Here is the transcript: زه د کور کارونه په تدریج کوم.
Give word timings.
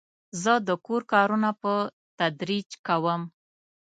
زه 0.43 0.53
د 0.67 0.69
کور 0.85 1.01
کارونه 1.13 1.49
په 1.61 1.73
تدریج 2.19 2.69
کوم. 2.87 3.21